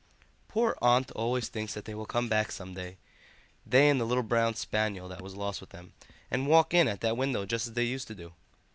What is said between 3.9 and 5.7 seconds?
the little brown spaniel that was lost with